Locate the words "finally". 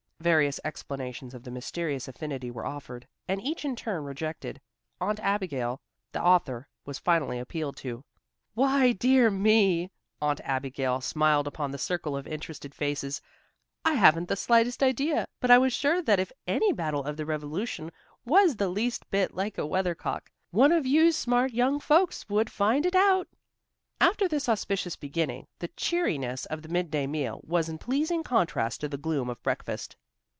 6.99-7.39